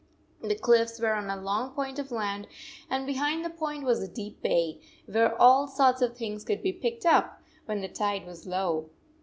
[0.41, 2.47] The cliffs were on a long point of land,
[2.89, 6.73] and behind the point was a deep bay, where all sorts of things could be
[6.73, 8.89] picked up, when the tide was low.